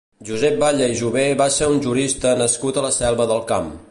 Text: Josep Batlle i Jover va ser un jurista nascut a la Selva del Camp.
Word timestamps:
Josep 0.27 0.55
Batlle 0.63 0.87
i 0.93 0.95
Jover 1.01 1.25
va 1.41 1.47
ser 1.57 1.69
un 1.75 1.83
jurista 1.85 2.33
nascut 2.41 2.79
a 2.83 2.87
la 2.89 2.93
Selva 2.99 3.31
del 3.35 3.47
Camp. 3.53 3.73